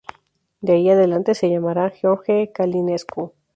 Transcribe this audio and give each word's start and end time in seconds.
De 0.61 0.73
ahí 0.73 0.89
adelante 0.89 1.35
se 1.35 1.47
llamará 1.47 1.91
Gheorghe 1.91 2.51
Călinescu. 2.51 3.35